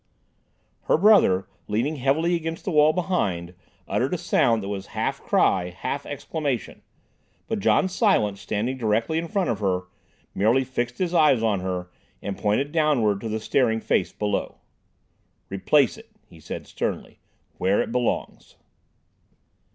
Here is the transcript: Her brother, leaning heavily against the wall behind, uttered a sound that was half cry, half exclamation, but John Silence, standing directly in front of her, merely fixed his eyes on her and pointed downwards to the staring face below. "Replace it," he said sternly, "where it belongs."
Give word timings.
Her 0.85 0.97
brother, 0.97 1.47
leaning 1.67 1.97
heavily 1.97 2.33
against 2.33 2.65
the 2.65 2.71
wall 2.71 2.91
behind, 2.91 3.53
uttered 3.87 4.15
a 4.15 4.17
sound 4.17 4.63
that 4.63 4.67
was 4.67 4.87
half 4.97 5.21
cry, 5.21 5.69
half 5.69 6.07
exclamation, 6.07 6.81
but 7.47 7.59
John 7.59 7.87
Silence, 7.87 8.41
standing 8.41 8.79
directly 8.79 9.19
in 9.19 9.27
front 9.27 9.51
of 9.51 9.59
her, 9.59 9.81
merely 10.33 10.63
fixed 10.63 10.97
his 10.97 11.13
eyes 11.13 11.43
on 11.43 11.59
her 11.59 11.91
and 12.19 12.35
pointed 12.35 12.71
downwards 12.71 13.21
to 13.21 13.29
the 13.29 13.39
staring 13.39 13.79
face 13.79 14.11
below. 14.11 14.57
"Replace 15.49 15.99
it," 15.99 16.09
he 16.27 16.39
said 16.39 16.65
sternly, 16.65 17.19
"where 17.59 17.79
it 17.79 17.91
belongs." 17.91 18.55